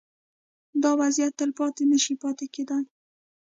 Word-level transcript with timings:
دا 0.83 0.91
وضعیت 1.01 1.33
تلپاتې 1.41 1.83
نه 1.91 1.97
شي 2.03 2.13
پاتې 2.23 2.45
کېدای. 2.55 2.83